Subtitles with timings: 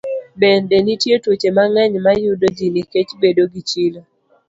[0.39, 4.01] Bende, nitie tuoche mang'eny ma yudo ji nikech bedo gi chilo.